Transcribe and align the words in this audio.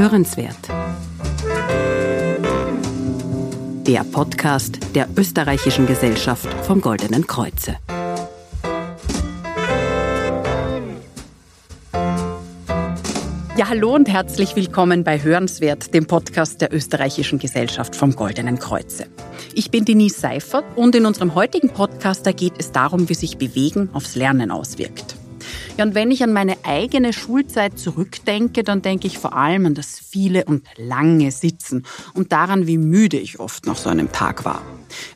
Hörenswert. 0.00 0.56
Der 3.86 4.02
Podcast 4.02 4.78
der 4.94 5.06
Österreichischen 5.14 5.86
Gesellschaft 5.86 6.48
vom 6.64 6.80
Goldenen 6.80 7.26
Kreuze. 7.26 7.76
Ja, 13.58 13.68
hallo 13.68 13.94
und 13.94 14.08
herzlich 14.08 14.56
willkommen 14.56 15.04
bei 15.04 15.22
Hörenswert, 15.22 15.92
dem 15.92 16.06
Podcast 16.06 16.62
der 16.62 16.72
Österreichischen 16.72 17.38
Gesellschaft 17.38 17.94
vom 17.94 18.16
Goldenen 18.16 18.58
Kreuze. 18.58 19.04
Ich 19.52 19.70
bin 19.70 19.84
Denise 19.84 20.18
Seifert 20.18 20.64
und 20.76 20.94
in 20.94 21.04
unserem 21.04 21.34
heutigen 21.34 21.68
Podcast 21.68 22.26
da 22.26 22.32
geht 22.32 22.54
es 22.56 22.72
darum, 22.72 23.10
wie 23.10 23.14
sich 23.14 23.36
Bewegen 23.36 23.90
aufs 23.92 24.14
Lernen 24.16 24.50
auswirkt. 24.50 25.19
Ja, 25.80 25.86
und 25.86 25.94
wenn 25.94 26.10
ich 26.10 26.22
an 26.22 26.34
meine 26.34 26.58
eigene 26.64 27.14
Schulzeit 27.14 27.78
zurückdenke, 27.78 28.64
dann 28.64 28.82
denke 28.82 29.06
ich 29.06 29.16
vor 29.16 29.34
allem 29.34 29.64
an 29.64 29.74
das 29.74 29.98
viele 29.98 30.44
und 30.44 30.62
lange 30.76 31.30
Sitzen 31.30 31.86
und 32.12 32.32
daran, 32.32 32.66
wie 32.66 32.76
müde 32.76 33.16
ich 33.16 33.40
oft 33.40 33.64
nach 33.64 33.78
so 33.78 33.88
einem 33.88 34.12
Tag 34.12 34.44
war. 34.44 34.60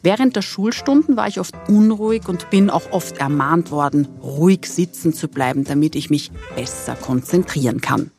Während 0.03 0.37
der 0.37 0.41
Schulstunden 0.41 1.19
war 1.19 1.29
ich 1.29 1.39
oft 1.39 1.55
unruhig 1.69 2.31
und 2.31 2.49
bin 2.49 2.71
auch 2.71 2.93
oft 2.93 3.19
ermahnt 3.19 3.73
worden, 3.73 4.09
ruhig 4.23 4.65
sitzen 4.65 5.13
zu 5.13 5.29
bleiben, 5.29 5.65
damit 5.65 5.97
ich 5.97 6.09
mich 6.09 6.31
besser 6.57 6.95
konzentrieren 6.95 7.83
kann. 7.83 8.11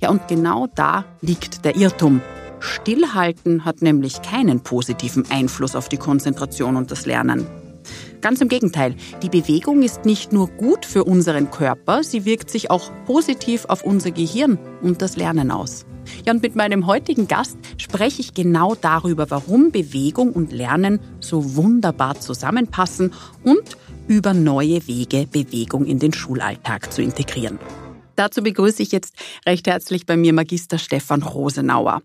Ja, 0.00 0.08
und 0.08 0.26
genau 0.26 0.68
da 0.74 1.04
liegt 1.20 1.66
der 1.66 1.76
Irrtum. 1.76 2.22
Stillhalten 2.60 3.66
hat 3.66 3.82
nämlich 3.82 4.22
keinen 4.22 4.60
positiven 4.60 5.30
Einfluss 5.30 5.76
auf 5.76 5.90
die 5.90 5.98
Konzentration 5.98 6.76
und 6.76 6.90
das 6.90 7.04
Lernen. 7.04 7.46
Ganz 8.20 8.40
im 8.42 8.48
Gegenteil, 8.48 8.94
die 9.22 9.30
Bewegung 9.30 9.82
ist 9.82 10.04
nicht 10.04 10.32
nur 10.32 10.48
gut 10.48 10.84
für 10.84 11.04
unseren 11.04 11.50
Körper, 11.50 12.02
sie 12.04 12.26
wirkt 12.26 12.50
sich 12.50 12.70
auch 12.70 12.90
positiv 13.06 13.64
auf 13.66 13.82
unser 13.82 14.10
Gehirn 14.10 14.58
und 14.82 15.00
das 15.00 15.16
Lernen 15.16 15.50
aus. 15.50 15.86
Ja, 16.26 16.32
und 16.32 16.42
mit 16.42 16.54
meinem 16.54 16.86
heutigen 16.86 17.28
Gast 17.28 17.56
spreche 17.78 18.20
ich 18.20 18.34
genau 18.34 18.74
darüber, 18.74 19.30
warum 19.30 19.70
Bewegung 19.70 20.32
und 20.32 20.52
Lernen 20.52 21.00
so 21.20 21.56
wunderbar 21.56 22.20
zusammenpassen 22.20 23.12
und 23.42 23.76
über 24.06 24.34
neue 24.34 24.86
Wege, 24.86 25.26
Bewegung 25.30 25.86
in 25.86 25.98
den 25.98 26.12
Schulalltag 26.12 26.92
zu 26.92 27.00
integrieren. 27.00 27.58
Dazu 28.20 28.42
begrüße 28.42 28.82
ich 28.82 28.92
jetzt 28.92 29.14
recht 29.46 29.66
herzlich 29.66 30.04
bei 30.04 30.14
mir 30.14 30.34
Magister 30.34 30.76
Stefan 30.76 31.22
Rosenauer. 31.22 32.02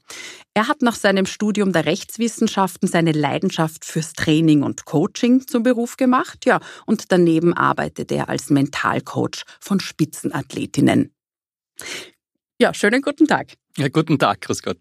Er 0.54 0.70
hat 0.70 0.82
nach 0.82 0.96
seinem 0.96 1.26
Studium 1.26 1.74
der 1.74 1.86
Rechtswissenschaften 1.86 2.88
seine 2.88 3.12
Leidenschaft 3.12 3.84
fürs 3.84 4.14
Training 4.14 4.64
und 4.64 4.86
Coaching 4.86 5.46
zum 5.46 5.64
Beruf 5.64 5.98
gemacht, 5.98 6.46
ja, 6.46 6.62
und 6.86 7.12
daneben 7.12 7.54
arbeitet 7.54 8.14
er 8.14 8.30
als 8.30 8.50
Mentalcoach 8.50 9.44
von 9.60 9.82
Spitzenathletinnen. 9.82 11.14
Ja, 12.62 12.74
schönen 12.74 13.02
guten 13.02 13.28
Tag. 13.28 13.48
Ja, 13.76 13.90
guten 13.90 14.18
Tag, 14.18 14.40
grüß 14.40 14.62
Gott. 14.62 14.80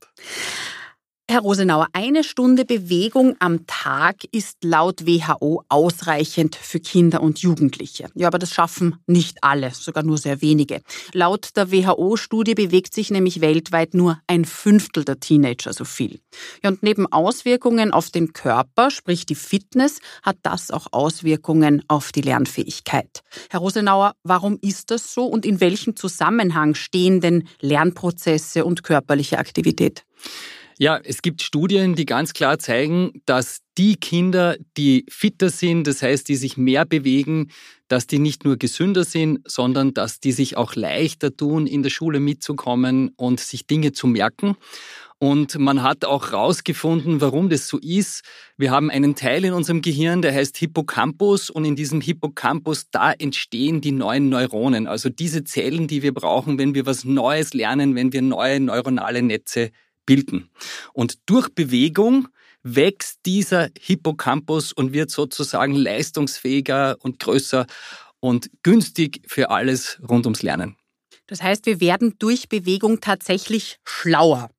Herr 1.27 1.41
Rosenauer, 1.41 1.89
eine 1.94 2.22
Stunde 2.22 2.67
Bewegung 2.67 3.34
am 3.39 3.67
Tag 3.67 4.25
ist 4.30 4.62
laut 4.62 5.06
WHO 5.06 5.64
ausreichend 5.70 6.55
für 6.55 6.81
Kinder 6.81 7.22
und 7.22 7.39
Jugendliche. 7.39 8.08
Ja, 8.14 8.27
aber 8.27 8.39
das 8.39 8.53
schaffen 8.53 8.98
nicht 9.06 9.39
alle, 9.42 9.70
sogar 9.72 10.05
nur 10.05 10.19
sehr 10.19 10.42
wenige. 10.42 10.83
Laut 11.14 11.56
der 11.56 11.72
WHO-Studie 11.72 12.55
bewegt 12.55 12.92
sich 12.92 13.11
nämlich 13.11 13.41
weltweit 13.41 13.94
nur 13.94 14.20
ein 14.27 14.44
Fünftel 14.44 15.03
der 15.06 15.19
Teenager 15.19 15.72
so 15.72 15.86
viel. 15.86 16.20
Ja, 16.62 16.69
und 16.69 16.83
neben 16.83 17.11
Auswirkungen 17.11 17.91
auf 17.91 18.11
den 18.11 18.34
Körper, 18.34 18.91
sprich 18.91 19.25
die 19.25 19.34
Fitness, 19.34 20.00
hat 20.22 20.36
das 20.42 20.70
auch 20.70 20.88
Auswirkungen 20.92 21.83
auf 21.88 22.12
die 22.12 22.20
Lernfähigkeit. 22.20 23.22
Herr 23.48 23.61
Rosenauer, 23.61 24.14
warum 24.25 24.59
ist 24.61 24.91
das 24.91 25.14
so 25.14 25.25
und 25.25 25.47
in 25.47 25.61
welchem 25.61 25.97
Zusammenhang 25.97 26.75
stehen 26.75 27.22
denn 27.22 27.48
Lernprozesse 27.62 28.66
und 28.66 28.83
körperliche 28.83 29.38
Aktivität? 29.38 30.05
Ja, 30.78 30.98
es 31.03 31.22
gibt 31.22 31.42
Studien, 31.42 31.94
die 31.94 32.05
ganz 32.05 32.33
klar 32.33 32.58
zeigen, 32.58 33.12
dass 33.26 33.60
die 33.78 33.94
Kinder, 33.94 34.56
die 34.76 35.04
fitter 35.09 35.50
sind, 35.50 35.87
das 35.87 36.03
heißt, 36.03 36.28
die 36.28 36.34
sich 36.34 36.56
mehr 36.56 36.84
bewegen, 36.84 37.50
dass 37.87 38.09
die 38.09 38.19
nicht 38.19 38.44
nur 38.44 38.56
gesünder 38.56 39.04
sind, 39.04 39.41
sondern 39.47 39.94
dass 39.94 40.19
die 40.19 40.32
sich 40.32 40.56
auch 40.56 40.75
leichter 40.75 41.37
tun, 41.37 41.66
in 41.69 41.82
der 41.82 41.91
Schule 41.91 42.19
mitzukommen 42.19 43.10
und 43.16 43.38
sich 43.38 43.66
Dinge 43.66 43.93
zu 43.93 44.09
merken. 44.09 44.56
Und 45.19 45.59
man 45.59 45.82
hat 45.82 46.04
auch 46.04 46.32
herausgefunden, 46.32 47.21
warum 47.21 47.48
das 47.48 47.69
so 47.69 47.78
ist. 47.78 48.25
Wir 48.56 48.72
haben 48.72 48.91
einen 48.91 49.15
Teil 49.15 49.44
in 49.44 49.53
unserem 49.53 49.81
Gehirn, 49.81 50.22
der 50.22 50.34
heißt 50.34 50.56
Hippocampus 50.56 51.50
und 51.50 51.65
in 51.65 51.77
diesem 51.77 52.00
Hippocampus, 52.00 52.91
da 52.91 53.12
entstehen 53.12 53.81
die 53.81 53.93
neuen 53.93 54.28
Neuronen, 54.28 54.87
also 54.88 55.09
diese 55.09 55.44
Zellen, 55.44 55.87
die 55.87 56.03
wir 56.03 56.12
brauchen, 56.12 56.59
wenn 56.59 56.75
wir 56.75 56.84
was 56.84 57.04
Neues 57.04 57.54
lernen, 57.54 57.94
wenn 57.94 58.12
wir 58.12 58.22
neue 58.22 58.59
neuronale 58.60 59.22
Netze 59.22 59.71
bilden. 60.06 60.50
Und 60.92 61.19
durch 61.26 61.48
Bewegung 61.48 62.28
wächst 62.62 63.20
dieser 63.26 63.69
Hippocampus 63.78 64.72
und 64.72 64.92
wird 64.92 65.10
sozusagen 65.10 65.75
leistungsfähiger 65.75 66.97
und 67.00 67.19
größer 67.19 67.66
und 68.20 68.50
günstig 68.62 69.20
für 69.26 69.50
alles 69.50 70.00
rund 70.09 70.26
ums 70.26 70.42
Lernen. 70.42 70.76
Das 71.26 71.42
heißt, 71.42 71.66
wir 71.66 71.81
werden 71.81 72.15
durch 72.19 72.48
Bewegung 72.48 73.00
tatsächlich 73.00 73.78
schlauer. 73.84 74.50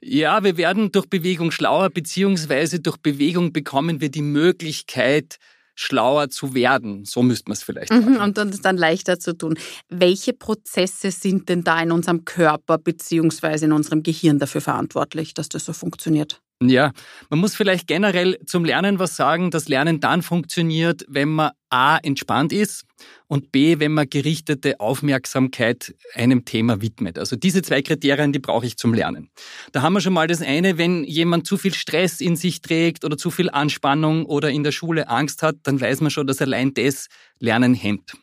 Ja, 0.00 0.44
wir 0.44 0.56
werden 0.56 0.92
durch 0.92 1.06
Bewegung 1.06 1.50
schlauer, 1.50 1.90
beziehungsweise 1.90 2.80
durch 2.80 2.98
Bewegung 2.98 3.52
bekommen 3.52 4.00
wir 4.00 4.10
die 4.10 4.22
Möglichkeit, 4.22 5.38
schlauer 5.78 6.28
zu 6.28 6.54
werden. 6.54 7.04
So 7.04 7.22
müsste 7.22 7.48
man 7.48 7.54
es 7.54 7.62
vielleicht 7.62 7.92
mhm, 7.92 8.02
sagen. 8.02 8.16
Und 8.16 8.36
dann 8.36 8.48
ist 8.48 8.64
dann 8.64 8.76
leichter 8.76 9.20
zu 9.20 9.32
tun. 9.36 9.56
Welche 9.88 10.32
Prozesse 10.32 11.12
sind 11.12 11.48
denn 11.48 11.62
da 11.62 11.80
in 11.80 11.92
unserem 11.92 12.24
Körper 12.24 12.78
bzw. 12.78 13.66
in 13.66 13.72
unserem 13.72 14.02
Gehirn 14.02 14.40
dafür 14.40 14.60
verantwortlich, 14.60 15.34
dass 15.34 15.48
das 15.48 15.64
so 15.64 15.72
funktioniert? 15.72 16.42
Ja, 16.60 16.90
man 17.30 17.38
muss 17.38 17.54
vielleicht 17.54 17.86
generell 17.86 18.36
zum 18.44 18.64
Lernen 18.64 18.98
was 18.98 19.14
sagen, 19.14 19.52
dass 19.52 19.68
Lernen 19.68 20.00
dann 20.00 20.22
funktioniert, 20.22 21.04
wenn 21.06 21.28
man 21.28 21.52
A 21.70 21.98
entspannt 21.98 22.52
ist 22.52 22.84
und 23.28 23.52
B, 23.52 23.78
wenn 23.78 23.92
man 23.92 24.10
gerichtete 24.10 24.80
Aufmerksamkeit 24.80 25.94
einem 26.14 26.44
Thema 26.44 26.82
widmet. 26.82 27.16
Also 27.16 27.36
diese 27.36 27.62
zwei 27.62 27.80
Kriterien, 27.82 28.32
die 28.32 28.40
brauche 28.40 28.66
ich 28.66 28.76
zum 28.76 28.92
Lernen. 28.92 29.30
Da 29.70 29.82
haben 29.82 29.92
wir 29.92 30.00
schon 30.00 30.14
mal 30.14 30.26
das 30.26 30.42
eine, 30.42 30.78
wenn 30.78 31.04
jemand 31.04 31.46
zu 31.46 31.58
viel 31.58 31.74
Stress 31.74 32.20
in 32.20 32.34
sich 32.34 32.60
trägt 32.60 33.04
oder 33.04 33.16
zu 33.16 33.30
viel 33.30 33.50
Anspannung 33.50 34.26
oder 34.26 34.50
in 34.50 34.64
der 34.64 34.72
Schule 34.72 35.08
Angst 35.08 35.44
hat, 35.44 35.58
dann 35.62 35.80
weiß 35.80 36.00
man 36.00 36.10
schon, 36.10 36.26
dass 36.26 36.42
allein 36.42 36.74
das 36.74 37.06
Lernen 37.38 37.72
hemmt. 37.72 38.14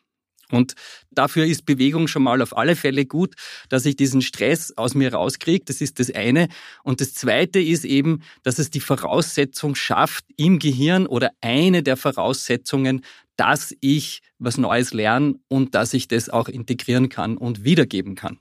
Und 0.51 0.75
dafür 1.11 1.45
ist 1.45 1.65
Bewegung 1.65 2.07
schon 2.07 2.23
mal 2.23 2.41
auf 2.41 2.55
alle 2.55 2.75
Fälle 2.75 3.05
gut, 3.05 3.35
dass 3.69 3.85
ich 3.85 3.95
diesen 3.95 4.21
Stress 4.21 4.73
aus 4.77 4.95
mir 4.95 5.13
rauskriege. 5.13 5.65
Das 5.65 5.81
ist 5.81 5.99
das 5.99 6.13
eine. 6.13 6.47
Und 6.83 7.01
das 7.01 7.13
zweite 7.13 7.59
ist 7.59 7.85
eben, 7.85 8.21
dass 8.43 8.59
es 8.59 8.69
die 8.69 8.79
Voraussetzung 8.79 9.75
schafft 9.75 10.25
im 10.37 10.59
Gehirn 10.59 11.07
oder 11.07 11.31
eine 11.41 11.83
der 11.83 11.97
Voraussetzungen, 11.97 13.03
dass 13.37 13.73
ich 13.81 14.21
was 14.39 14.57
Neues 14.57 14.93
lerne 14.93 15.35
und 15.47 15.75
dass 15.75 15.93
ich 15.93 16.07
das 16.07 16.29
auch 16.29 16.47
integrieren 16.47 17.09
kann 17.09 17.37
und 17.37 17.63
wiedergeben 17.63 18.15
kann. 18.15 18.39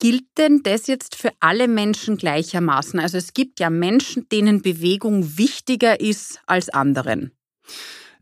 Gilt 0.00 0.24
denn 0.38 0.62
das 0.62 0.86
jetzt 0.86 1.14
für 1.14 1.30
alle 1.40 1.68
Menschen 1.68 2.16
gleichermaßen? 2.16 2.98
Also 2.98 3.18
es 3.18 3.34
gibt 3.34 3.60
ja 3.60 3.68
Menschen, 3.68 4.26
denen 4.30 4.62
Bewegung 4.62 5.36
wichtiger 5.36 6.00
ist 6.00 6.40
als 6.46 6.70
anderen. 6.70 7.32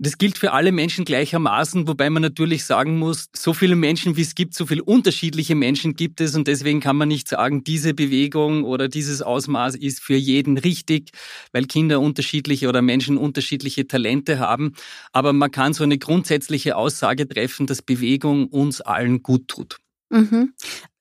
Das 0.01 0.17
gilt 0.17 0.39
für 0.39 0.53
alle 0.53 0.71
Menschen 0.71 1.05
gleichermaßen, 1.05 1.89
wobei 1.89 2.09
man 2.09 2.23
natürlich 2.23 2.65
sagen 2.65 2.99
muss, 2.99 3.29
so 3.35 3.53
viele 3.53 3.75
Menschen 3.75 4.17
wie 4.17 4.23
es 4.23 4.37
gibt, 4.37 4.55
so 4.55 4.65
viele 4.65 4.85
unterschiedliche 4.85 5.57
Menschen 5.57 5.95
gibt 5.95 6.21
es 6.21 6.37
und 6.37 6.47
deswegen 6.47 6.79
kann 6.79 6.97
man 6.97 7.09
nicht 7.09 7.27
sagen, 7.27 7.65
diese 7.65 7.95
Bewegung 7.95 8.63
oder 8.63 8.87
dieses 8.87 9.23
Ausmaß 9.23 9.75
ist 9.75 10.01
für 10.01 10.15
jeden 10.15 10.57
richtig, 10.57 11.11
weil 11.53 11.65
Kinder 11.65 12.01
unterschiedliche 12.01 12.69
oder 12.69 12.81
Menschen 12.81 13.19
unterschiedliche 13.19 13.89
Talente 13.89 14.39
haben. 14.39 14.75
Aber 15.13 15.33
man 15.33 15.51
kann 15.51 15.73
so 15.73 15.83
eine 15.83 15.99
grundsätzliche 15.99 16.77
Aussage 16.77 17.27
treffen, 17.29 17.67
dass 17.67 17.83
Bewegung 17.83 18.47
uns 18.47 18.81
allen 18.81 19.25
gut 19.25 19.49
tut. 19.49 19.79
Mhm. 20.11 20.55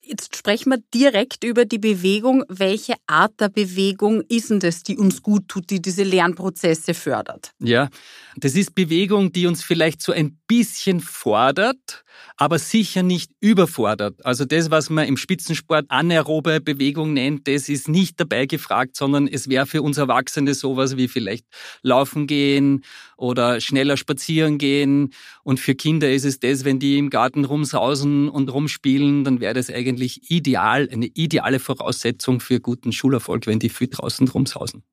Jetzt 0.08 0.38
sprechen 0.38 0.72
wir 0.72 0.80
direkt 0.94 1.44
über 1.44 1.66
die 1.66 1.80
Bewegung. 1.80 2.46
Welche 2.48 2.94
Art 3.08 3.42
der 3.42 3.50
Bewegung 3.50 4.22
ist 4.30 4.50
denn 4.50 4.62
das, 4.62 4.82
die 4.82 4.98
uns 4.98 5.22
gut 5.22 5.50
tut, 5.50 5.70
die 5.70 5.82
diese 5.82 6.04
Lernprozesse 6.04 6.94
fördert? 6.94 7.52
Ja, 7.60 7.90
das 8.38 8.56
ist 8.56 8.74
Bewegung, 8.74 9.34
die 9.34 9.48
uns 9.48 9.64
vielleicht 9.64 10.02
so 10.02 10.14
ein 10.14 10.40
bisschen 10.48 11.02
fordert, 11.02 12.06
aber 12.38 12.58
sicher 12.58 13.04
nicht 13.04 13.32
überfordert. 13.42 14.26
Also 14.26 14.46
das, 14.46 14.72
was 14.72 14.90
man 14.90 15.08
im 15.08 15.18
Spitzensport 15.18 15.86
anaerobe 15.90 16.62
Bewegung 16.62 17.14
nennt, 17.14 17.48
das 17.50 17.68
ist 17.68 17.90
nicht 17.90 18.18
dabei 18.18 18.46
gefragt, 18.46 18.96
sondern 18.96 19.28
es 19.28 19.50
wäre 19.50 19.66
für 19.66 19.82
uns 19.82 19.98
Erwachsene 19.98 20.54
sowas 20.54 20.96
wie 20.96 21.10
vielleicht 21.10 21.46
laufen 21.82 22.28
gehen 22.28 22.86
oder 23.18 23.60
schneller 23.60 23.98
spazieren 23.98 24.58
gehen. 24.58 25.14
Und 25.44 25.60
für 25.60 25.76
Kinder 25.76 26.10
ist 26.10 26.24
es 26.24 26.40
das, 26.40 26.64
wenn 26.64 26.80
die 26.80 26.98
im 26.98 27.10
Garten 27.10 27.44
rumsausen 27.44 28.30
und 28.30 28.54
rumspielen, 28.54 29.26
dann 29.26 29.42
wäre 29.42 29.54
das 29.54 29.70
eigentlich 29.70 29.97
ideal, 30.06 30.90
eine 30.92 31.08
ideale 31.08 31.60
Voraussetzung 31.60 32.40
für 32.40 32.60
guten 32.60 32.92
Schulerfolg, 32.92 33.48
wenn 33.48 33.60
die 33.60 33.70
viel 33.70 33.88
draußen 33.88 34.28
rumsausen. 34.28 34.84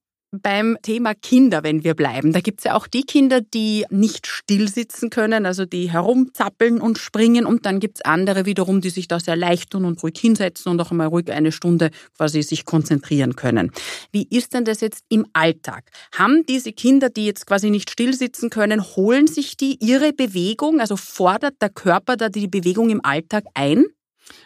beim 0.43 0.77
Thema 0.83 1.15
Kinder, 1.15 1.62
wenn 1.62 1.85
wir 1.85 1.95
bleiben. 1.95 2.33
Da 2.33 2.41
gibt's 2.41 2.65
ja 2.65 2.75
auch 2.75 2.87
die 2.87 3.03
Kinder, 3.03 3.41
die 3.41 3.85
nicht 3.91 4.27
still 4.27 4.69
sitzen 4.69 5.11
können, 5.11 5.47
also 5.47 5.65
die 5.65 5.91
herumzappeln 5.91 6.81
und 6.81 6.99
springen. 6.99 7.47
Und 7.47 7.67
dann 7.67 7.81
gibt's 7.81 8.03
andere 8.03 8.47
wiederum, 8.47 8.81
die 8.81 8.91
sich 8.91 9.09
da 9.09 9.21
sehr 9.21 9.37
leicht 9.37 9.71
tun 9.71 9.85
und 9.85 10.03
ruhig 10.03 10.19
hinsetzen 10.19 10.73
und 10.73 10.81
auch 10.81 10.91
einmal 10.91 11.09
ruhig 11.09 11.31
eine 11.31 11.53
Stunde 11.53 11.91
quasi 12.17 12.43
sich 12.43 12.65
konzentrieren 12.65 13.37
können. 13.37 13.71
Wie 14.12 14.27
ist 14.29 14.55
denn 14.55 14.65
das 14.65 14.81
jetzt 14.81 15.05
im 15.09 15.27
Alltag? 15.33 15.91
Haben 16.17 16.45
diese 16.49 16.73
Kinder, 16.73 17.11
die 17.11 17.27
jetzt 17.27 17.47
quasi 17.47 17.71
nicht 17.71 17.91
still 17.91 18.15
sitzen 18.15 18.50
können, 18.50 18.83
holen 18.97 19.27
sich 19.27 19.57
die 19.57 19.79
ihre 19.81 20.12
Bewegung? 20.12 20.81
Also 20.81 20.97
fordert 20.97 21.55
der 21.61 21.71
Körper 21.71 22.17
da 22.17 22.29
die 22.29 22.49
Bewegung 22.49 22.91
im 22.91 23.05
Alltag 23.05 23.45
ein? 23.55 23.87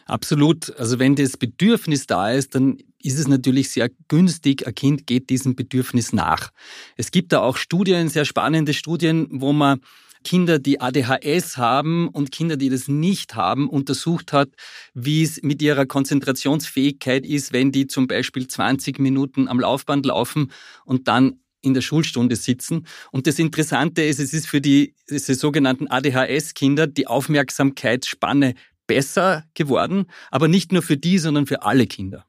Absolut. 0.06 0.74
Also 0.78 0.98
wenn 0.98 1.14
das 1.16 1.36
Bedürfnis 1.36 2.06
da 2.06 2.30
ist, 2.30 2.54
dann 2.54 2.78
ist 3.02 3.18
es 3.18 3.28
natürlich 3.28 3.70
sehr 3.70 3.90
günstig, 4.08 4.66
ein 4.66 4.74
Kind 4.74 5.06
geht 5.06 5.30
diesem 5.30 5.54
Bedürfnis 5.54 6.12
nach. 6.12 6.50
Es 6.96 7.10
gibt 7.10 7.32
da 7.32 7.40
auch 7.40 7.56
Studien, 7.56 8.08
sehr 8.08 8.24
spannende 8.24 8.74
Studien, 8.74 9.28
wo 9.30 9.52
man 9.52 9.80
Kinder, 10.24 10.58
die 10.58 10.80
ADHS 10.80 11.56
haben 11.56 12.08
und 12.08 12.32
Kinder, 12.32 12.56
die 12.56 12.68
das 12.68 12.88
nicht 12.88 13.34
haben, 13.34 13.68
untersucht 13.68 14.32
hat, 14.32 14.50
wie 14.94 15.22
es 15.22 15.42
mit 15.42 15.62
ihrer 15.62 15.86
Konzentrationsfähigkeit 15.86 17.24
ist, 17.24 17.52
wenn 17.52 17.72
die 17.72 17.86
zum 17.86 18.08
Beispiel 18.08 18.48
20 18.48 18.98
Minuten 18.98 19.48
am 19.48 19.60
Laufband 19.60 20.06
laufen 20.06 20.50
und 20.84 21.08
dann 21.08 21.40
in 21.60 21.74
der 21.74 21.80
Schulstunde 21.80 22.36
sitzen. 22.36 22.86
Und 23.10 23.26
das 23.26 23.38
Interessante 23.38 24.02
ist, 24.02 24.20
es 24.20 24.32
ist 24.32 24.46
für 24.46 24.60
die, 24.60 24.94
diese 25.10 25.34
sogenannten 25.34 25.88
ADHS-Kinder 25.88 26.86
die 26.86 27.06
Aufmerksamkeitsspanne 27.06 28.54
besser 28.88 29.44
geworden, 29.54 30.06
aber 30.32 30.48
nicht 30.48 30.72
nur 30.72 30.82
für 30.82 30.96
die, 30.96 31.18
sondern 31.18 31.46
für 31.46 31.62
alle 31.62 31.86
Kinder. 31.86 32.26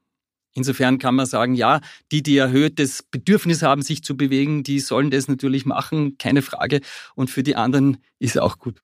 Insofern 0.53 0.99
kann 0.99 1.15
man 1.15 1.25
sagen, 1.25 1.55
ja, 1.55 1.79
die, 2.11 2.21
die 2.21 2.37
erhöhtes 2.37 3.01
Bedürfnis 3.01 3.63
haben, 3.63 3.81
sich 3.81 4.03
zu 4.03 4.15
bewegen, 4.15 4.63
die 4.63 4.79
sollen 4.79 5.09
das 5.09 5.27
natürlich 5.27 5.65
machen, 5.65 6.17
keine 6.17 6.41
Frage. 6.41 6.81
Und 7.15 7.29
für 7.29 7.43
die 7.43 7.55
anderen 7.55 7.97
ist 8.19 8.37
auch 8.37 8.59
gut 8.59 8.79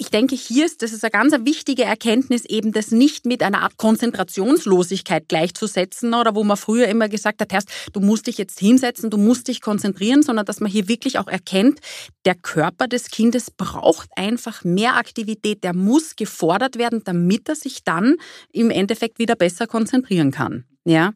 ich 0.00 0.10
denke, 0.10 0.36
hier 0.36 0.64
ist 0.64 0.82
das 0.82 0.92
ist 0.92 1.02
eine 1.02 1.10
ganz 1.10 1.34
wichtige 1.44 1.82
Erkenntnis, 1.82 2.44
eben 2.44 2.70
das 2.72 2.92
nicht 2.92 3.26
mit 3.26 3.42
einer 3.42 3.62
Art 3.62 3.76
Konzentrationslosigkeit 3.76 5.28
gleichzusetzen 5.28 6.14
oder 6.14 6.36
wo 6.36 6.44
man 6.44 6.56
früher 6.56 6.86
immer 6.86 7.08
gesagt 7.08 7.40
hat, 7.40 7.52
Herrst, 7.52 7.68
du 7.92 8.00
musst 8.00 8.28
dich 8.28 8.38
jetzt 8.38 8.60
hinsetzen, 8.60 9.10
du 9.10 9.18
musst 9.18 9.48
dich 9.48 9.60
konzentrieren, 9.60 10.22
sondern 10.22 10.46
dass 10.46 10.60
man 10.60 10.70
hier 10.70 10.88
wirklich 10.88 11.18
auch 11.18 11.26
erkennt, 11.26 11.80
der 12.24 12.36
Körper 12.36 12.86
des 12.86 13.10
Kindes 13.10 13.50
braucht 13.50 14.08
einfach 14.16 14.62
mehr 14.62 14.96
Aktivität, 14.96 15.64
der 15.64 15.74
muss 15.74 16.14
gefordert 16.14 16.78
werden, 16.78 17.02
damit 17.04 17.48
er 17.48 17.56
sich 17.56 17.82
dann 17.82 18.16
im 18.52 18.70
Endeffekt 18.70 19.18
wieder 19.18 19.34
besser 19.34 19.66
konzentrieren 19.66 20.30
kann. 20.30 20.64
Ja? 20.84 21.12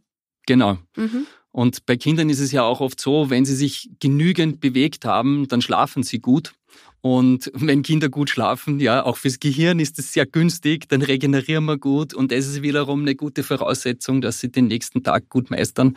Genau. 0.46 0.78
Mhm. 0.96 1.26
Und 1.52 1.86
bei 1.86 1.96
Kindern 1.96 2.30
ist 2.30 2.40
es 2.40 2.50
ja 2.50 2.62
auch 2.62 2.80
oft 2.80 3.00
so, 3.00 3.30
wenn 3.30 3.44
sie 3.44 3.54
sich 3.54 3.90
genügend 4.00 4.60
bewegt 4.60 5.04
haben, 5.04 5.46
dann 5.48 5.62
schlafen 5.62 6.02
sie 6.02 6.18
gut. 6.18 6.54
Und 7.02 7.50
wenn 7.52 7.82
Kinder 7.82 8.08
gut 8.08 8.30
schlafen, 8.30 8.78
ja, 8.78 9.04
auch 9.04 9.16
fürs 9.16 9.40
Gehirn 9.40 9.80
ist 9.80 9.98
es 9.98 10.12
sehr 10.12 10.24
günstig, 10.24 10.88
dann 10.88 11.02
regenerieren 11.02 11.64
wir 11.64 11.76
gut 11.76 12.14
und 12.14 12.30
das 12.30 12.46
ist 12.46 12.62
wiederum 12.62 13.00
eine 13.00 13.16
gute 13.16 13.42
Voraussetzung, 13.42 14.20
dass 14.20 14.38
sie 14.38 14.52
den 14.52 14.68
nächsten 14.68 15.02
Tag 15.02 15.28
gut 15.28 15.50
meistern. 15.50 15.96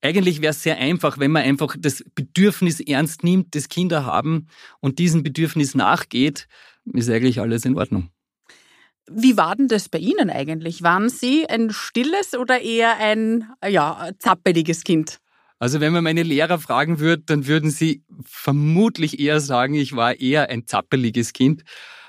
Eigentlich 0.00 0.42
wäre 0.42 0.50
es 0.50 0.64
sehr 0.64 0.78
einfach, 0.78 1.20
wenn 1.20 1.30
man 1.30 1.44
einfach 1.44 1.76
das 1.78 2.04
Bedürfnis 2.16 2.80
ernst 2.80 3.22
nimmt, 3.22 3.54
das 3.54 3.68
Kinder 3.68 4.04
haben 4.04 4.48
und 4.80 4.98
diesem 4.98 5.22
Bedürfnis 5.22 5.76
nachgeht, 5.76 6.48
ist 6.92 7.08
eigentlich 7.08 7.40
alles 7.40 7.64
in 7.64 7.78
Ordnung. 7.78 8.08
Wie 9.08 9.36
war 9.36 9.54
denn 9.54 9.68
das 9.68 9.88
bei 9.88 9.98
Ihnen 9.98 10.28
eigentlich? 10.28 10.82
Waren 10.82 11.08
Sie 11.08 11.48
ein 11.48 11.70
stilles 11.70 12.34
oder 12.34 12.60
eher 12.60 12.96
ein 12.96 13.48
ja, 13.64 14.10
zappeliges 14.18 14.82
Kind? 14.82 15.21
Also 15.62 15.78
wenn 15.78 15.92
man 15.92 16.02
meine 16.02 16.24
Lehrer 16.24 16.58
fragen 16.58 16.98
würde, 16.98 17.22
dann 17.24 17.46
würden 17.46 17.70
sie 17.70 18.02
vermutlich 18.24 19.20
eher 19.20 19.38
sagen, 19.38 19.74
ich 19.74 19.94
war 19.94 20.18
eher 20.18 20.50
ein 20.50 20.66
zappeliges 20.66 21.32
Kind. 21.32 21.62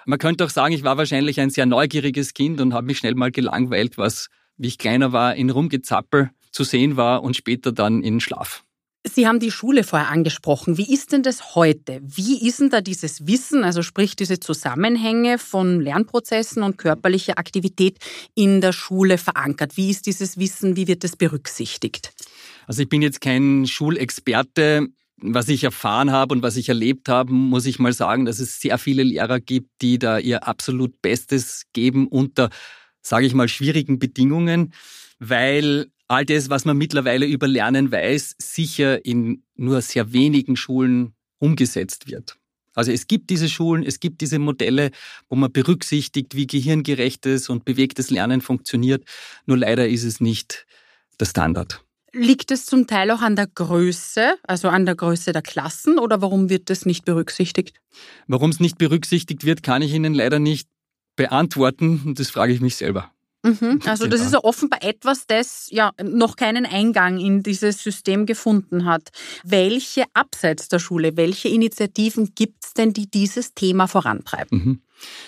Man 0.07 0.17
könnte 0.17 0.43
auch 0.43 0.49
sagen, 0.49 0.73
ich 0.73 0.83
war 0.83 0.97
wahrscheinlich 0.97 1.39
ein 1.39 1.51
sehr 1.51 1.67
neugieriges 1.67 2.33
Kind 2.33 2.59
und 2.59 2.73
habe 2.73 2.87
mich 2.87 2.97
schnell 2.97 3.13
mal 3.13 3.29
gelangweilt, 3.29 3.99
was, 3.99 4.29
wie 4.57 4.69
ich 4.69 4.79
kleiner 4.79 5.11
war, 5.11 5.35
in 5.35 5.51
Rumgezappel 5.51 6.31
zu 6.51 6.63
sehen 6.63 6.97
war 6.97 7.21
und 7.21 7.35
später 7.35 7.71
dann 7.71 8.01
in 8.01 8.21
Schlaf. 8.21 8.63
Sie 9.05 9.27
haben 9.27 9.39
die 9.39 9.51
Schule 9.51 9.83
vorher 9.83 10.09
angesprochen. 10.09 10.79
Wie 10.79 10.91
ist 10.91 11.11
denn 11.11 11.21
das 11.21 11.53
heute? 11.53 11.99
Wie 12.01 12.47
ist 12.47 12.59
denn 12.59 12.71
da 12.71 12.81
dieses 12.81 13.27
Wissen, 13.27 13.63
also 13.63 13.83
sprich 13.83 14.15
diese 14.15 14.39
Zusammenhänge 14.39 15.37
von 15.37 15.79
Lernprozessen 15.79 16.63
und 16.63 16.79
körperlicher 16.79 17.37
Aktivität 17.37 17.99
in 18.33 18.61
der 18.61 18.71
Schule 18.71 19.19
verankert? 19.19 19.77
Wie 19.77 19.91
ist 19.91 20.07
dieses 20.07 20.39
Wissen, 20.39 20.75
wie 20.75 20.87
wird 20.87 21.03
das 21.03 21.17
berücksichtigt? 21.17 22.13
Also 22.67 22.81
ich 22.81 22.89
bin 22.89 23.01
jetzt 23.01 23.21
kein 23.21 23.65
Schulexperte. 23.67 24.87
Was 25.25 25.47
ich 25.47 25.63
erfahren 25.63 26.11
habe 26.11 26.33
und 26.33 26.43
was 26.43 26.57
ich 26.57 26.67
erlebt 26.67 27.07
habe, 27.07 27.31
muss 27.31 27.65
ich 27.65 27.79
mal 27.79 27.93
sagen, 27.93 28.25
dass 28.25 28.39
es 28.39 28.59
sehr 28.59 28.77
viele 28.77 29.03
Lehrer 29.03 29.39
gibt, 29.39 29.69
die 29.81 29.97
da 29.97 30.17
ihr 30.17 30.45
absolut 30.47 31.01
Bestes 31.01 31.63
geben 31.71 32.07
unter, 32.07 32.49
sage 33.01 33.25
ich 33.25 33.33
mal, 33.33 33.47
schwierigen 33.47 33.99
Bedingungen, 33.99 34.73
weil 35.19 35.87
all 36.09 36.25
das, 36.25 36.49
was 36.49 36.65
man 36.65 36.77
mittlerweile 36.77 37.25
über 37.25 37.47
Lernen 37.47 37.91
weiß, 37.91 38.35
sicher 38.37 39.05
in 39.05 39.43
nur 39.55 39.81
sehr 39.81 40.11
wenigen 40.11 40.57
Schulen 40.57 41.13
umgesetzt 41.39 42.07
wird. 42.09 42.37
Also 42.75 42.91
es 42.91 43.07
gibt 43.07 43.29
diese 43.29 43.49
Schulen, 43.49 43.83
es 43.83 43.99
gibt 43.99 44.21
diese 44.21 44.39
Modelle, 44.39 44.91
wo 45.29 45.35
man 45.35 45.51
berücksichtigt, 45.51 46.35
wie 46.35 46.47
gehirngerechtes 46.47 47.49
und 47.49 47.65
bewegtes 47.65 48.09
Lernen 48.09 48.41
funktioniert. 48.41 49.05
Nur 49.45 49.57
leider 49.57 49.87
ist 49.87 50.03
es 50.03 50.19
nicht 50.19 50.65
der 51.19 51.25
Standard. 51.25 51.82
Liegt 52.15 52.51
es 52.51 52.67
zum 52.67 52.85
Teil 52.85 53.09
auch 53.09 53.21
an 53.21 53.35
der 53.35 53.47
Größe, 53.47 54.35
also 54.43 54.69
an 54.69 54.85
der 54.85 54.95
Größe 54.95 55.31
der 55.31 55.41
Klassen 55.41 55.97
oder 55.97 56.21
warum 56.21 56.49
wird 56.49 56.69
das 56.69 56.85
nicht 56.85 57.05
berücksichtigt? 57.05 57.73
Warum 58.27 58.51
es 58.51 58.59
nicht 58.59 58.77
berücksichtigt 58.77 59.45
wird, 59.45 59.63
kann 59.63 59.81
ich 59.81 59.93
Ihnen 59.93 60.13
leider 60.13 60.37
nicht 60.37 60.67
beantworten. 61.15 62.13
Das 62.15 62.29
frage 62.29 62.53
ich 62.53 62.61
mich 62.61 62.75
selber. 62.75 63.11
Mhm, 63.45 63.81
also 63.85 64.07
das 64.07 64.21
ist 64.21 64.31
ja 64.31 64.39
offenbar 64.41 64.83
etwas, 64.83 65.27
das 65.27 65.67
ja 65.69 65.91
noch 66.01 66.37
keinen 66.37 66.65
Eingang 66.65 67.19
in 67.19 67.43
dieses 67.43 67.83
System 67.83 68.25
gefunden 68.25 68.85
hat. 68.85 69.09
Welche 69.43 70.05
abseits 70.13 70.69
der 70.69 70.79
Schule, 70.79 71.17
welche 71.17 71.49
Initiativen 71.49 72.35
gibt 72.35 72.63
es 72.63 72.73
denn, 72.73 72.93
die 72.93 73.09
dieses 73.11 73.53
Thema 73.53 73.87
vorantreiben? 73.87 74.57
Mhm. 74.57 74.81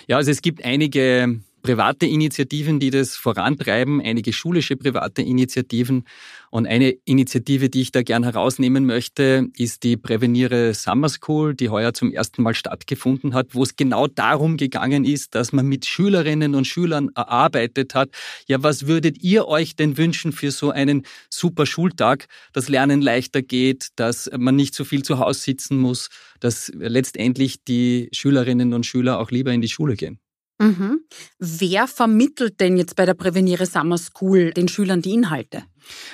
Ja, 0.06 0.16
also 0.16 0.30
es 0.30 0.40
gibt 0.40 0.64
einige 0.64 1.40
private 1.66 2.06
Initiativen, 2.06 2.78
die 2.78 2.90
das 2.90 3.16
vorantreiben, 3.16 4.00
einige 4.00 4.32
schulische 4.32 4.76
private 4.76 5.20
Initiativen. 5.20 6.04
Und 6.48 6.64
eine 6.68 6.90
Initiative, 7.04 7.68
die 7.68 7.80
ich 7.80 7.90
da 7.90 8.02
gern 8.02 8.22
herausnehmen 8.22 8.86
möchte, 8.86 9.48
ist 9.56 9.82
die 9.82 9.96
Präveniere 9.96 10.74
Summer 10.74 11.08
School, 11.08 11.56
die 11.56 11.68
heuer 11.68 11.92
zum 11.92 12.12
ersten 12.12 12.42
Mal 12.42 12.54
stattgefunden 12.54 13.34
hat, 13.34 13.48
wo 13.56 13.64
es 13.64 13.74
genau 13.74 14.06
darum 14.06 14.58
gegangen 14.58 15.04
ist, 15.04 15.34
dass 15.34 15.52
man 15.52 15.66
mit 15.66 15.86
Schülerinnen 15.86 16.54
und 16.54 16.68
Schülern 16.68 17.10
erarbeitet 17.16 17.96
hat. 17.96 18.10
Ja, 18.46 18.62
was 18.62 18.86
würdet 18.86 19.24
ihr 19.24 19.48
euch 19.48 19.74
denn 19.74 19.98
wünschen 19.98 20.30
für 20.30 20.52
so 20.52 20.70
einen 20.70 21.02
super 21.30 21.66
Schultag, 21.66 22.26
dass 22.52 22.68
Lernen 22.68 23.02
leichter 23.02 23.42
geht, 23.42 23.88
dass 23.96 24.30
man 24.38 24.54
nicht 24.54 24.76
so 24.76 24.84
viel 24.84 25.02
zu 25.02 25.18
Hause 25.18 25.40
sitzen 25.40 25.78
muss, 25.78 26.10
dass 26.38 26.70
letztendlich 26.76 27.64
die 27.64 28.08
Schülerinnen 28.12 28.72
und 28.72 28.86
Schüler 28.86 29.18
auch 29.18 29.32
lieber 29.32 29.52
in 29.52 29.62
die 29.62 29.68
Schule 29.68 29.96
gehen? 29.96 30.20
Mhm. 30.58 31.00
Wer 31.38 31.86
vermittelt 31.86 32.60
denn 32.60 32.76
jetzt 32.76 32.96
bei 32.96 33.04
der 33.04 33.14
Präveniere 33.14 33.66
Summer 33.66 33.98
School 33.98 34.52
den 34.52 34.68
Schülern 34.68 35.02
die 35.02 35.12
Inhalte? 35.12 35.64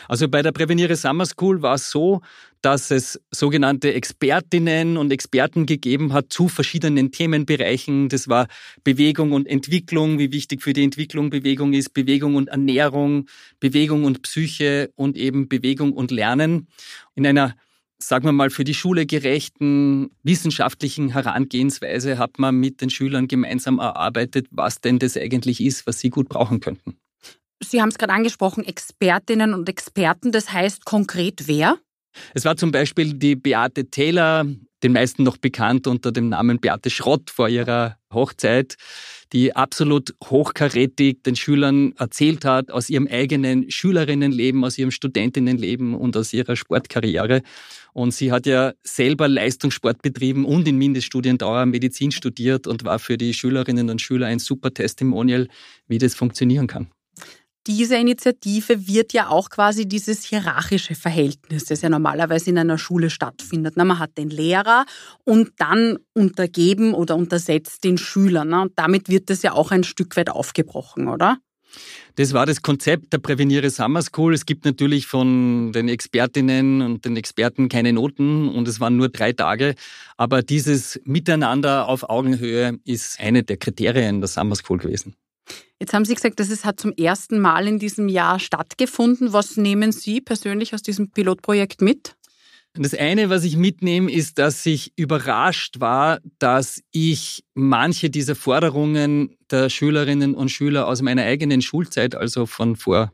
Also 0.08 0.28
bei 0.28 0.42
der 0.42 0.52
Präveniere 0.52 0.96
Summer 0.96 1.26
School 1.26 1.62
war 1.62 1.76
es 1.76 1.90
so, 1.90 2.20
dass 2.60 2.90
es 2.90 3.20
sogenannte 3.30 3.94
Expertinnen 3.94 4.96
und 4.96 5.12
Experten 5.12 5.66
gegeben 5.66 6.12
hat 6.12 6.32
zu 6.32 6.48
verschiedenen 6.48 7.12
Themenbereichen. 7.12 8.08
Das 8.08 8.28
war 8.28 8.48
Bewegung 8.84 9.32
und 9.32 9.46
Entwicklung, 9.46 10.18
wie 10.18 10.32
wichtig 10.32 10.62
für 10.62 10.72
die 10.72 10.84
Entwicklung 10.84 11.30
Bewegung 11.30 11.72
ist, 11.72 11.94
Bewegung 11.94 12.34
und 12.34 12.48
Ernährung, 12.48 13.26
Bewegung 13.60 14.04
und 14.04 14.22
Psyche 14.22 14.90
und 14.96 15.16
eben 15.16 15.48
Bewegung 15.48 15.92
und 15.92 16.10
Lernen. 16.10 16.68
In 17.14 17.26
einer 17.26 17.54
sagen 18.08 18.24
wir 18.24 18.32
mal, 18.32 18.50
für 18.50 18.64
die 18.64 18.74
Schule 18.74 19.06
gerechten 19.06 20.10
wissenschaftlichen 20.22 21.10
Herangehensweise 21.10 22.18
hat 22.18 22.38
man 22.38 22.56
mit 22.56 22.80
den 22.80 22.90
Schülern 22.90 23.28
gemeinsam 23.28 23.78
erarbeitet, 23.78 24.46
was 24.50 24.80
denn 24.80 24.98
das 24.98 25.16
eigentlich 25.16 25.60
ist, 25.62 25.86
was 25.86 26.00
sie 26.00 26.10
gut 26.10 26.28
brauchen 26.28 26.60
könnten. 26.60 26.96
Sie 27.62 27.80
haben 27.80 27.90
es 27.90 27.98
gerade 27.98 28.12
angesprochen, 28.12 28.64
Expertinnen 28.64 29.54
und 29.54 29.68
Experten, 29.68 30.32
das 30.32 30.52
heißt 30.52 30.84
konkret 30.84 31.46
wer? 31.46 31.78
Es 32.34 32.44
war 32.44 32.56
zum 32.56 32.72
Beispiel 32.72 33.14
die 33.14 33.36
Beate 33.36 33.88
Taylor, 33.88 34.44
den 34.82 34.92
meisten 34.92 35.22
noch 35.22 35.36
bekannt 35.36 35.86
unter 35.86 36.12
dem 36.12 36.28
Namen 36.28 36.58
Beate 36.58 36.90
Schrott 36.90 37.30
vor 37.30 37.48
ihrer 37.48 37.96
Hochzeit, 38.12 38.76
die 39.32 39.56
absolut 39.56 40.14
hochkarätig 40.24 41.22
den 41.22 41.36
Schülern 41.36 41.94
erzählt 41.96 42.44
hat 42.44 42.70
aus 42.70 42.90
ihrem 42.90 43.06
eigenen 43.06 43.70
Schülerinnenleben, 43.70 44.64
aus 44.64 44.76
ihrem 44.76 44.90
Studentinnenleben 44.90 45.94
und 45.94 46.16
aus 46.16 46.32
ihrer 46.32 46.56
Sportkarriere. 46.56 47.42
Und 47.94 48.12
sie 48.12 48.32
hat 48.32 48.46
ja 48.46 48.72
selber 48.82 49.28
Leistungssport 49.28 50.02
betrieben 50.02 50.44
und 50.44 50.68
in 50.68 50.76
Mindeststudiendauer 50.76 51.66
Medizin 51.66 52.10
studiert 52.10 52.66
und 52.66 52.84
war 52.84 52.98
für 52.98 53.16
die 53.16 53.34
Schülerinnen 53.34 53.90
und 53.90 54.00
Schüler 54.00 54.26
ein 54.26 54.38
super 54.38 54.72
Testimonial, 54.72 55.48
wie 55.88 55.98
das 55.98 56.14
funktionieren 56.14 56.66
kann. 56.66 56.88
Diese 57.66 57.96
Initiative 57.96 58.86
wird 58.86 59.12
ja 59.12 59.28
auch 59.28 59.50
quasi 59.50 59.86
dieses 59.86 60.24
hierarchische 60.24 60.94
Verhältnis, 60.94 61.64
das 61.66 61.82
ja 61.82 61.88
normalerweise 61.88 62.50
in 62.50 62.58
einer 62.58 62.78
Schule 62.78 63.10
stattfindet. 63.10 63.76
Man 63.76 63.98
hat 63.98 64.18
den 64.18 64.30
Lehrer 64.30 64.84
und 65.24 65.52
dann 65.58 65.98
untergeben 66.14 66.94
oder 66.94 67.16
untersetzt 67.16 67.84
den 67.84 67.98
Schüler. 67.98 68.42
Und 68.42 68.72
damit 68.76 69.08
wird 69.08 69.30
das 69.30 69.42
ja 69.42 69.52
auch 69.52 69.70
ein 69.70 69.84
Stück 69.84 70.16
weit 70.16 70.30
aufgebrochen, 70.30 71.08
oder? 71.08 71.38
Das 72.16 72.34
war 72.34 72.44
das 72.44 72.60
Konzept 72.60 73.12
der 73.12 73.18
Präveniere 73.18 73.70
Summer 73.70 74.02
School. 74.02 74.34
Es 74.34 74.44
gibt 74.44 74.64
natürlich 74.64 75.06
von 75.06 75.72
den 75.72 75.88
Expertinnen 75.88 76.82
und 76.82 77.04
den 77.04 77.16
Experten 77.16 77.68
keine 77.68 77.92
Noten 77.92 78.48
und 78.48 78.68
es 78.68 78.80
waren 78.80 78.96
nur 78.96 79.08
drei 79.08 79.32
Tage. 79.32 79.74
Aber 80.18 80.42
dieses 80.42 81.00
Miteinander 81.04 81.88
auf 81.88 82.08
Augenhöhe 82.08 82.78
ist 82.84 83.18
eine 83.20 83.42
der 83.42 83.56
Kriterien 83.56 84.20
der 84.20 84.28
Summer 84.28 84.56
School 84.56 84.78
gewesen. 84.78 85.14
Jetzt 85.82 85.94
haben 85.94 86.04
Sie 86.04 86.14
gesagt, 86.14 86.38
dass 86.38 86.48
es 86.48 86.64
hat 86.64 86.78
zum 86.78 86.92
ersten 86.92 87.40
Mal 87.40 87.66
in 87.66 87.80
diesem 87.80 88.08
Jahr 88.08 88.38
stattgefunden. 88.38 89.32
Was 89.32 89.56
nehmen 89.56 89.90
Sie 89.90 90.20
persönlich 90.20 90.74
aus 90.74 90.82
diesem 90.82 91.10
Pilotprojekt 91.10 91.82
mit? 91.82 92.14
Das 92.74 92.94
eine, 92.94 93.30
was 93.30 93.42
ich 93.42 93.56
mitnehme, 93.56 94.08
ist, 94.12 94.38
dass 94.38 94.64
ich 94.64 94.92
überrascht 94.94 95.80
war, 95.80 96.20
dass 96.38 96.84
ich 96.92 97.42
manche 97.54 98.10
dieser 98.10 98.36
Forderungen 98.36 99.36
der 99.50 99.70
Schülerinnen 99.70 100.36
und 100.36 100.50
Schüler 100.50 100.86
aus 100.86 101.02
meiner 101.02 101.24
eigenen 101.24 101.62
Schulzeit, 101.62 102.14
also 102.14 102.46
von 102.46 102.76
vor 102.76 103.12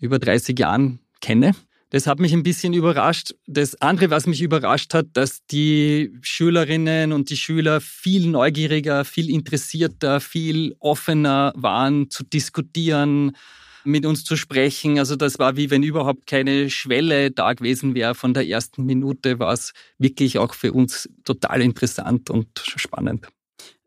über 0.00 0.18
30 0.18 0.58
Jahren, 0.58 0.98
kenne. 1.20 1.52
Das 1.90 2.06
hat 2.06 2.20
mich 2.20 2.32
ein 2.32 2.44
bisschen 2.44 2.72
überrascht. 2.72 3.34
Das 3.46 3.80
andere, 3.80 4.10
was 4.10 4.26
mich 4.26 4.42
überrascht 4.42 4.94
hat, 4.94 5.06
dass 5.14 5.44
die 5.46 6.16
Schülerinnen 6.22 7.12
und 7.12 7.30
die 7.30 7.36
Schüler 7.36 7.80
viel 7.80 8.28
neugieriger, 8.28 9.04
viel 9.04 9.28
interessierter, 9.28 10.20
viel 10.20 10.76
offener 10.78 11.52
waren 11.56 12.08
zu 12.08 12.22
diskutieren, 12.22 13.36
mit 13.82 14.06
uns 14.06 14.22
zu 14.24 14.36
sprechen. 14.36 15.00
Also 15.00 15.16
das 15.16 15.40
war 15.40 15.56
wie 15.56 15.70
wenn 15.70 15.82
überhaupt 15.82 16.28
keine 16.28 16.70
Schwelle 16.70 17.32
da 17.32 17.54
gewesen 17.54 17.94
wäre. 17.96 18.14
Von 18.14 18.34
der 18.34 18.46
ersten 18.46 18.84
Minute 18.84 19.40
war 19.40 19.52
es 19.52 19.72
wirklich 19.98 20.38
auch 20.38 20.54
für 20.54 20.72
uns 20.72 21.08
total 21.24 21.60
interessant 21.60 22.30
und 22.30 22.48
spannend. 22.76 23.26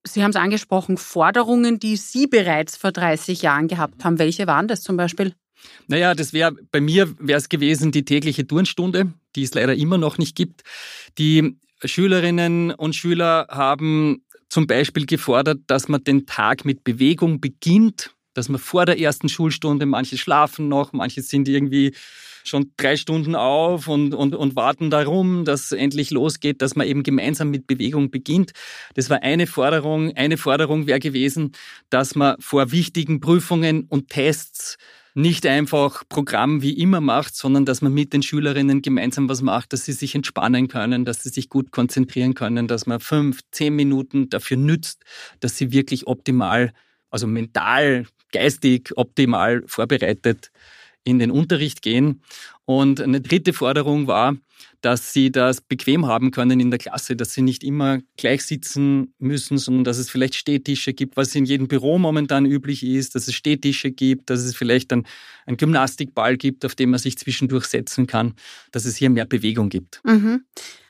Sie 0.06 0.24
haben 0.24 0.32
es 0.32 0.36
angesprochen, 0.36 0.98
Forderungen, 0.98 1.80
die 1.80 1.96
Sie 1.96 2.28
bereits 2.28 2.76
vor 2.76 2.92
30 2.92 3.42
Jahren 3.42 3.70
gehabt 3.70 4.04
haben. 4.04 4.20
Welche 4.20 4.46
waren 4.46 4.68
das 4.68 4.82
zum 4.82 4.98
Beispiel? 4.98 5.34
Naja, 5.88 6.16
das 6.16 6.34
wäre 6.34 6.54
bei 6.72 6.82
mir 6.82 7.14
wäre 7.20 7.40
es 7.40 7.50
gewesen 7.50 7.92
die 7.92 8.06
tägliche 8.06 8.48
Turnstunde, 8.48 9.14
die 9.36 9.44
es 9.44 9.54
leider 9.54 9.76
immer 9.76 9.98
noch 9.98 10.18
nicht 10.18 10.36
gibt. 10.36 10.64
Die 11.18 11.58
Schülerinnen 11.84 12.72
und 12.72 12.96
Schüler 12.96 13.48
haben 13.50 14.24
zum 14.50 14.68
Beispiel 14.68 15.06
gefordert, 15.06 15.60
dass 15.68 15.88
man 15.88 16.04
den 16.04 16.26
Tag 16.26 16.64
mit 16.64 16.84
Bewegung 16.84 17.42
beginnt 17.42 18.12
dass 18.34 18.50
man 18.50 18.60
vor 18.60 18.86
der 18.86 19.00
ersten 19.00 19.30
Schulstunde, 19.30 19.86
manche 19.86 20.18
schlafen 20.18 20.68
noch, 20.68 20.94
manche 20.94 21.22
sind 21.22 21.48
irgendwie 21.48 21.94
schon 22.46 22.72
drei 22.76 22.98
Stunden 22.98 23.36
auf 23.36 23.88
und, 23.88 24.14
und, 24.14 24.36
und 24.36 24.56
warten 24.58 24.90
darum, 24.90 25.46
dass 25.46 25.72
endlich 25.72 26.12
losgeht, 26.12 26.62
dass 26.62 26.76
man 26.76 26.88
eben 26.88 27.04
gemeinsam 27.04 27.50
mit 27.50 27.68
Bewegung 27.68 28.12
beginnt. 28.12 28.52
Das 28.96 29.10
war 29.10 29.22
eine 29.22 29.48
Forderung. 29.48 30.14
Eine 30.18 30.36
Forderung 30.36 30.86
wäre 30.86 31.00
gewesen, 31.00 31.54
dass 31.90 32.16
man 32.16 32.36
vor 32.42 32.72
wichtigen 32.72 33.22
Prüfungen 33.22 33.86
und 33.88 34.10
Tests 34.10 34.78
nicht 35.16 35.46
einfach 35.46 36.04
Programm 36.10 36.62
wie 36.62 36.74
immer 36.74 37.02
macht, 37.02 37.36
sondern 37.36 37.66
dass 37.66 37.82
man 37.82 37.94
mit 37.94 38.14
den 38.14 38.24
Schülerinnen 38.24 38.82
gemeinsam 38.82 39.30
was 39.30 39.42
macht, 39.42 39.74
dass 39.74 39.86
sie 39.86 39.92
sich 39.92 40.16
entspannen 40.16 40.68
können, 40.68 41.06
dass 41.06 41.24
sie 41.24 41.30
sich 41.30 41.50
gut 41.50 41.72
konzentrieren 41.72 42.34
können, 42.34 42.68
dass 42.68 42.88
man 42.88 43.00
fünf, 43.00 43.42
zehn 43.52 43.76
Minuten 43.76 44.30
dafür 44.30 44.58
nützt, 44.58 45.04
dass 45.40 45.58
sie 45.58 45.72
wirklich 45.72 46.08
optimal, 46.08 46.74
also 47.12 47.28
mental 47.28 48.08
geistig 48.32 48.92
optimal 48.96 49.64
vorbereitet 49.68 50.52
in 51.04 51.20
den 51.20 51.32
Unterricht 51.32 51.82
gehen. 51.82 52.22
Und 52.66 53.02
eine 53.02 53.22
dritte 53.22 53.54
Forderung 53.54 54.08
war, 54.08 54.36
dass 54.82 55.14
sie 55.14 55.32
das 55.32 55.62
bequem 55.62 56.06
haben 56.06 56.32
können 56.32 56.60
in 56.60 56.70
der 56.72 56.80
Klasse, 56.80 57.16
dass 57.16 57.34
sie 57.34 57.42
nicht 57.42 57.64
immer 57.64 58.00
gleich 58.18 58.44
sitzen 58.44 59.14
müssen, 59.18 59.58
sondern 59.58 59.84
dass 59.84 59.98
es 59.98 60.10
vielleicht 60.10 60.36
Stehtische 60.36 60.94
gibt, 60.94 61.18
was 61.18 61.34
in 61.36 61.46
jedem 61.46 61.68
Büro 61.68 61.98
momentan 61.98 62.46
üblich 62.46 62.84
ist, 62.84 63.16
dass 63.16 63.28
es 63.28 63.34
Stehtische 63.34 63.92
gibt, 63.92 64.30
dass 64.30 64.42
es 64.42 64.56
vielleicht 64.56 64.92
ein, 64.92 65.06
ein 65.46 65.58
Gymnastikball 65.58 66.38
gibt, 66.38 66.66
auf 66.66 66.76
dem 66.76 66.92
man 66.92 67.00
sich 67.00 67.18
zwischendurch 67.18 67.66
setzen 67.66 68.08
kann, 68.08 68.34
dass 68.72 68.86
es 68.86 68.98
hier 68.98 69.10
mehr 69.10 69.26
Bewegung 69.26 69.70
gibt. 69.70 70.02
Mhm. 70.04 70.44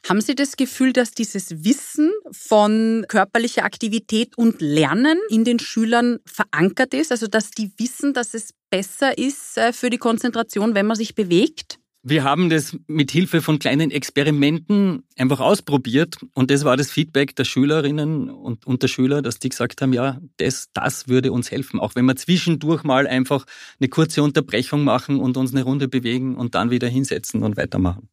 Haben 0.08 0.20
Sie 0.20 0.36
das 0.36 0.58
Gefühl, 0.58 0.92
dass 0.92 1.12
dieses 1.12 1.64
Wissen 1.64 2.12
von 2.32 3.06
körperlicher 3.08 3.64
Aktivität 3.64 4.38
und 4.38 4.60
Lernen 4.60 5.18
in 5.30 5.46
den 5.46 5.60
Schülern 5.60 6.20
verankert 6.26 6.94
ist? 6.94 7.12
Also 7.12 7.28
dass 7.28 7.52
die 7.52 7.72
wissen, 7.78 8.14
dass 8.14 8.34
es 8.34 8.50
besser 8.70 9.18
ist 9.18 9.58
äh, 9.58 9.72
für 9.72 9.90
die 9.90 9.98
Konzentration, 9.98 10.76
wenn 10.76 10.88
man 10.88 10.98
sich 10.98 11.16
bewegt? 11.16 11.80
Wir 12.06 12.26
haben 12.26 12.50
das 12.50 12.78
mit 12.88 13.12
Hilfe 13.12 13.42
von 13.42 13.60
kleinen 13.60 13.90
Experimenten 13.90 15.04
einfach 15.18 15.40
ausprobiert 15.40 16.18
und 16.34 16.52
das 16.52 16.66
war 16.66 16.76
das 16.76 16.92
Feedback 16.92 17.34
der 17.38 17.46
Schülerinnen 17.46 18.30
und, 18.30 18.68
und 18.68 18.84
der 18.84 18.90
Schüler, 18.90 19.22
dass 19.22 19.40
die 19.40 19.48
gesagt 19.48 19.82
haben, 19.82 19.94
ja, 19.94 20.20
das, 20.36 20.68
das 20.74 21.08
würde 21.08 21.32
uns 21.32 21.50
helfen. 21.50 21.80
Auch 21.80 21.96
wenn 21.96 22.04
wir 22.04 22.18
zwischendurch 22.18 22.84
mal 22.84 23.08
einfach 23.08 23.46
eine 23.80 23.88
kurze 23.88 24.22
Unterbrechung 24.22 24.84
machen 24.84 25.22
und 25.22 25.38
uns 25.38 25.54
eine 25.54 25.64
Runde 25.64 25.88
bewegen 25.88 26.36
und 26.36 26.56
dann 26.56 26.72
wieder 26.72 26.90
hinsetzen 26.90 27.42
und 27.42 27.56
weitermachen. 27.56 28.10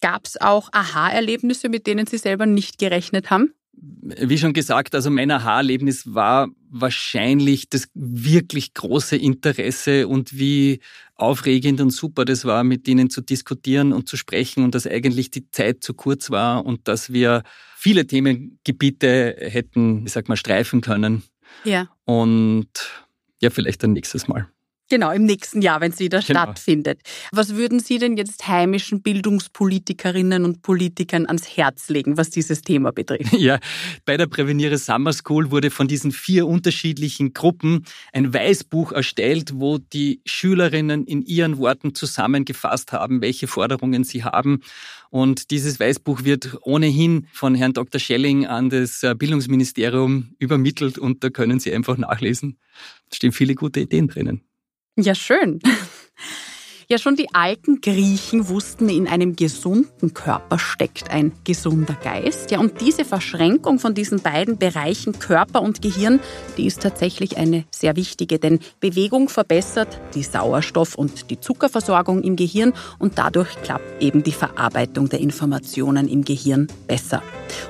Gab 0.00 0.26
es 0.26 0.40
auch 0.40 0.68
Aha-Erlebnisse, 0.72 1.68
mit 1.68 1.86
denen 1.86 2.06
Sie 2.06 2.18
selber 2.18 2.46
nicht 2.46 2.78
gerechnet 2.78 3.30
haben? 3.30 3.52
Wie 3.80 4.38
schon 4.38 4.52
gesagt, 4.52 4.94
also 4.94 5.10
mein 5.10 5.30
Aha-Erlebnis 5.30 6.14
war 6.14 6.48
wahrscheinlich 6.70 7.68
das 7.68 7.88
wirklich 7.94 8.74
große 8.74 9.16
Interesse 9.16 10.08
und 10.08 10.36
wie 10.38 10.80
aufregend 11.14 11.80
und 11.80 11.90
super 11.90 12.24
das 12.24 12.44
war, 12.44 12.64
mit 12.64 12.88
ihnen 12.88 13.10
zu 13.10 13.20
diskutieren 13.20 13.92
und 13.92 14.08
zu 14.08 14.16
sprechen 14.16 14.64
und 14.64 14.74
dass 14.74 14.86
eigentlich 14.86 15.30
die 15.30 15.50
Zeit 15.50 15.82
zu 15.82 15.94
kurz 15.94 16.30
war 16.30 16.64
und 16.64 16.88
dass 16.88 17.12
wir 17.12 17.42
viele 17.76 18.06
Themengebiete 18.06 19.36
hätten, 19.38 20.06
ich 20.06 20.12
sag 20.12 20.28
mal, 20.28 20.36
streifen 20.36 20.80
können. 20.80 21.22
Ja. 21.64 21.88
Und 22.04 22.68
ja, 23.40 23.50
vielleicht 23.50 23.82
dann 23.82 23.92
nächstes 23.92 24.26
Mal. 24.28 24.48
Genau, 24.90 25.12
im 25.12 25.24
nächsten 25.24 25.60
Jahr, 25.60 25.80
wenn 25.82 25.92
es 25.92 25.98
wieder 25.98 26.20
genau. 26.20 26.42
stattfindet. 26.42 27.00
Was 27.30 27.56
würden 27.56 27.78
Sie 27.78 27.98
denn 27.98 28.16
jetzt 28.16 28.48
heimischen 28.48 29.02
Bildungspolitikerinnen 29.02 30.44
und 30.44 30.62
Politikern 30.62 31.26
ans 31.26 31.56
Herz 31.56 31.90
legen, 31.90 32.16
was 32.16 32.30
dieses 32.30 32.62
Thema 32.62 32.92
betrifft? 32.92 33.32
Ja, 33.38 33.60
bei 34.04 34.16
der 34.16 34.26
Präveniere 34.26 34.78
Summer 34.78 35.12
School 35.12 35.50
wurde 35.50 35.70
von 35.70 35.86
diesen 35.86 36.10
vier 36.10 36.46
unterschiedlichen 36.46 37.34
Gruppen 37.34 37.84
ein 38.12 38.34
Weißbuch 38.34 38.92
erstellt, 38.92 39.52
wo 39.54 39.78
die 39.78 40.20
Schülerinnen 40.26 41.06
in 41.06 41.22
ihren 41.22 41.58
Worten 41.58 41.94
zusammengefasst 41.94 42.92
haben, 42.92 43.22
welche 43.22 43.46
Forderungen 43.46 44.04
sie 44.04 44.24
haben. 44.24 44.60
Und 45.10 45.50
dieses 45.50 45.78
Weißbuch 45.78 46.24
wird 46.24 46.58
ohnehin 46.62 47.28
von 47.32 47.54
Herrn 47.54 47.72
Dr. 47.72 48.00
Schelling 48.00 48.46
an 48.46 48.70
das 48.70 49.02
äh, 49.02 49.14
Bildungsministerium 49.14 50.34
übermittelt 50.38 50.98
und 50.98 51.24
da 51.24 51.30
können 51.30 51.60
Sie 51.60 51.72
einfach 51.72 51.96
nachlesen. 51.96 52.58
Da 53.10 53.16
stehen 53.16 53.32
viele 53.32 53.54
gute 53.54 53.80
Ideen 53.80 54.08
drinnen. 54.08 54.42
Ja, 55.00 55.14
schön. 55.14 55.60
Ja, 56.90 56.96
schon 56.96 57.16
die 57.16 57.28
alten 57.34 57.82
Griechen 57.82 58.48
wussten, 58.48 58.88
in 58.88 59.08
einem 59.08 59.36
gesunden 59.36 60.14
Körper 60.14 60.58
steckt 60.58 61.10
ein 61.10 61.32
gesunder 61.44 61.92
Geist. 62.02 62.50
Ja, 62.50 62.60
und 62.60 62.80
diese 62.80 63.04
Verschränkung 63.04 63.78
von 63.78 63.92
diesen 63.92 64.22
beiden 64.22 64.56
Bereichen 64.56 65.18
Körper 65.18 65.60
und 65.60 65.82
Gehirn, 65.82 66.18
die 66.56 66.64
ist 66.64 66.80
tatsächlich 66.80 67.36
eine 67.36 67.66
sehr 67.70 67.94
wichtige, 67.94 68.38
denn 68.38 68.60
Bewegung 68.80 69.28
verbessert 69.28 70.00
die 70.14 70.22
Sauerstoff- 70.22 70.94
und 70.94 71.28
die 71.28 71.38
Zuckerversorgung 71.38 72.22
im 72.22 72.36
Gehirn 72.36 72.72
und 72.98 73.18
dadurch 73.18 73.54
klappt 73.60 74.02
eben 74.02 74.22
die 74.22 74.32
Verarbeitung 74.32 75.10
der 75.10 75.20
Informationen 75.20 76.08
im 76.08 76.24
Gehirn 76.24 76.68
besser. 76.86 77.22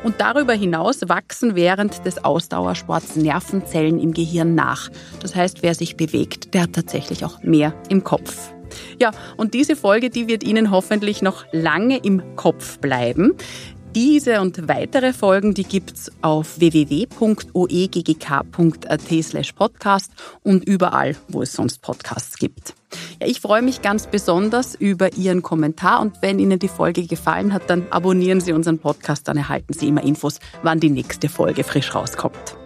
Und 0.04 0.20
darüber 0.20 0.52
hinaus 0.52 1.00
wachsen 1.08 1.56
während 1.56 2.06
des 2.06 2.24
Ausdauersports 2.24 3.16
Nervenzellen 3.16 3.98
im 3.98 4.14
Gehirn 4.14 4.54
nach. 4.54 4.90
Das 5.18 5.34
heißt, 5.34 5.64
wer 5.64 5.74
sich 5.74 5.96
bewegt, 5.96 6.54
der 6.54 6.62
hat 6.62 6.74
tatsächlich 6.74 7.24
auch 7.24 7.42
mehr 7.42 7.74
im 7.88 8.04
Kopf. 8.04 8.52
Ja, 8.98 9.12
und 9.36 9.54
diese 9.54 9.76
Folge, 9.76 10.10
die 10.10 10.28
wird 10.28 10.42
Ihnen 10.44 10.70
hoffentlich 10.70 11.22
noch 11.22 11.44
lange 11.52 11.98
im 11.98 12.36
Kopf 12.36 12.78
bleiben. 12.78 13.34
Diese 13.94 14.40
und 14.42 14.68
weitere 14.68 15.12
Folgen, 15.12 15.54
die 15.54 15.64
gibt's 15.64 16.12
auf 16.20 16.60
www.oeggk.at 16.60 17.18
slash 19.22 19.52
podcast 19.54 20.12
und 20.42 20.68
überall, 20.68 21.16
wo 21.28 21.42
es 21.42 21.54
sonst 21.54 21.80
Podcasts 21.80 22.36
gibt. 22.36 22.74
Ja, 23.20 23.26
ich 23.26 23.40
freue 23.40 23.62
mich 23.62 23.82
ganz 23.82 24.06
besonders 24.06 24.74
über 24.74 25.14
Ihren 25.14 25.42
Kommentar 25.42 26.00
und 26.00 26.20
wenn 26.20 26.38
Ihnen 26.38 26.58
die 26.58 26.68
Folge 26.68 27.06
gefallen 27.06 27.52
hat, 27.52 27.70
dann 27.70 27.86
abonnieren 27.90 28.40
Sie 28.40 28.52
unseren 28.52 28.78
Podcast, 28.78 29.26
dann 29.26 29.38
erhalten 29.38 29.72
Sie 29.72 29.88
immer 29.88 30.04
Infos, 30.04 30.38
wann 30.62 30.80
die 30.80 30.90
nächste 30.90 31.28
Folge 31.28 31.64
frisch 31.64 31.94
rauskommt. 31.94 32.56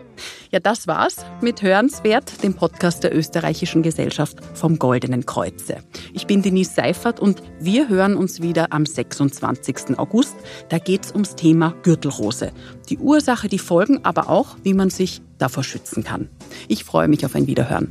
Ja, 0.52 0.60
das 0.60 0.86
war's 0.86 1.24
mit 1.40 1.62
Hörenswert, 1.62 2.42
dem 2.42 2.52
Podcast 2.52 3.04
der 3.04 3.16
Österreichischen 3.16 3.82
Gesellschaft 3.82 4.36
vom 4.52 4.78
Goldenen 4.78 5.24
Kreuze. 5.24 5.78
Ich 6.12 6.26
bin 6.26 6.42
Denise 6.42 6.74
Seifert 6.74 7.20
und 7.20 7.42
wir 7.58 7.88
hören 7.88 8.18
uns 8.18 8.42
wieder 8.42 8.70
am 8.70 8.84
26. 8.84 9.98
August. 9.98 10.36
Da 10.68 10.76
geht's 10.76 11.10
ums 11.12 11.36
Thema 11.36 11.74
Gürtelrose. 11.82 12.52
Die 12.90 12.98
Ursache, 12.98 13.48
die 13.48 13.58
Folgen, 13.58 14.04
aber 14.04 14.28
auch, 14.28 14.56
wie 14.62 14.74
man 14.74 14.90
sich 14.90 15.22
davor 15.38 15.64
schützen 15.64 16.04
kann. 16.04 16.28
Ich 16.68 16.84
freue 16.84 17.08
mich 17.08 17.24
auf 17.24 17.34
ein 17.34 17.46
Wiederhören. 17.46 17.88